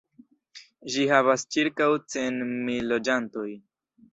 [0.93, 3.57] Ĝi havas ĉirkaŭ cent mil loĝantojn.